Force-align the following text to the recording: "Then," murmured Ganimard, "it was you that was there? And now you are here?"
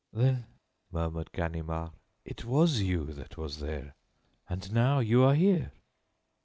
"Then," 0.11 0.47
murmured 0.91 1.31
Ganimard, 1.31 1.91
"it 2.25 2.43
was 2.43 2.81
you 2.81 3.13
that 3.13 3.37
was 3.37 3.59
there? 3.59 3.93
And 4.49 4.73
now 4.73 4.97
you 4.97 5.21
are 5.23 5.35
here?" 5.35 5.73